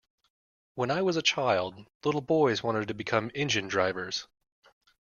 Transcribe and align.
When 0.73 0.89
I 0.89 1.03
was 1.03 1.15
a 1.15 1.21
child, 1.21 1.75
little 2.03 2.21
boys 2.21 2.63
wanted 2.63 2.87
to 2.87 2.95
become 2.95 3.29
engine 3.35 3.67
drivers. 3.67 4.25